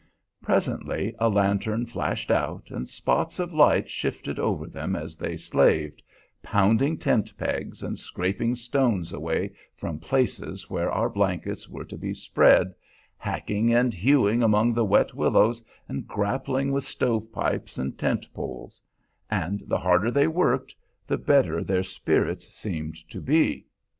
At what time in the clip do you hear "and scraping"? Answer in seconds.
7.83-8.55